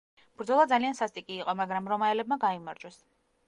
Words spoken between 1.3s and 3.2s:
იყო, მაგრამ რომაელებმა გაიმარჯვეს.